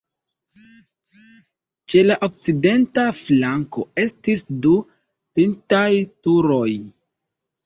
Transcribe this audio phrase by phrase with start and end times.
[1.93, 4.73] Ĉe la okcidenta flanko estis du
[5.41, 5.87] pintaj
[6.25, 6.69] turoj.